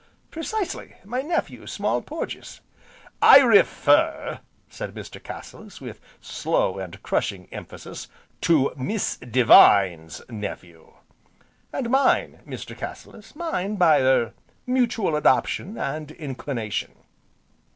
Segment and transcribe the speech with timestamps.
[0.31, 2.59] "Precisely, my nephew, Small Porges."
[3.21, 5.21] "I refer," said Mr.
[5.23, 8.07] Cassilis, with slow, and crushing emphasis,
[8.41, 10.91] "to Miss Devine's nephew"
[11.71, 12.75] "And mine, Mr.
[12.75, 14.33] Cassilis, mine by er
[14.67, 16.95] mutual adoption, and inclination."